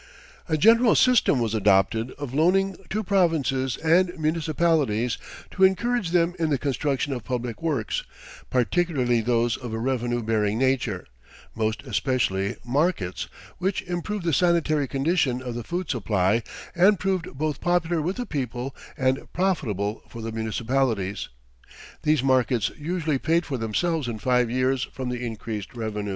[0.49, 5.19] "A general system was adopted of loaning to provinces and municipalities
[5.51, 8.03] to encourage them in the construction of public works,
[8.49, 11.05] particularly those of a revenue bearing nature;
[11.53, 13.27] most especially markets,
[13.59, 16.41] which improved the sanitary condition of the food supply
[16.73, 21.29] and proved both popular with the people and profitable for the municipalities;
[22.01, 26.09] these markets usually paid for themselves in five years from the increased revenues.